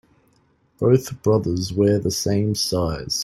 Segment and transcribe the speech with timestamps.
[0.79, 3.19] Both brothers wear the same size.